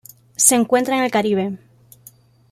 [0.35, 1.59] Se encuentra en el Caribe.